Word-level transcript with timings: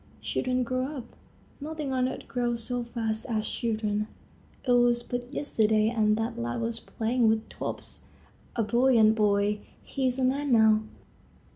Children 0.23 0.63
grow 0.63 0.85
up; 0.97 1.15
nothing 1.59 1.93
on 1.93 2.09
earth 2.09 2.27
grows 2.27 2.63
so 2.63 2.83
fast 2.83 3.23
as 3.29 3.47
children. 3.47 4.07
It 4.67 4.71
was 4.71 5.03
but 5.03 5.31
yesterday 5.31 5.89
and 5.89 6.17
that 6.17 6.39
lad 6.39 6.59
was 6.59 6.79
playing 6.79 7.29
with 7.29 7.47
tops, 7.49 8.05
a 8.55 8.63
buoyant 8.63 9.13
boy. 9.13 9.59
He 9.83 10.07
is 10.07 10.17
a 10.17 10.23
man 10.23 10.51
now. 10.53 10.81